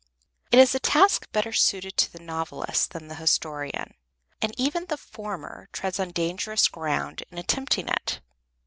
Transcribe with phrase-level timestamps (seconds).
[0.51, 3.93] It is a task better suited to the novelist than the historian,
[4.41, 8.19] and even the former treads on dangerous ground in attempting it.